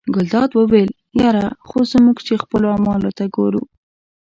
[0.15, 3.63] ګلداد وویل یره خو موږ چې خپلو اعمالو ته ګورو.